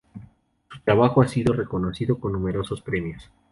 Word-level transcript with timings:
Su 0.67 0.79
trabajo 0.79 1.21
ha 1.21 1.27
sido 1.27 1.53
reconocido 1.53 2.17
con 2.19 2.31
numerosos 2.31 2.81
premios. 2.81 3.29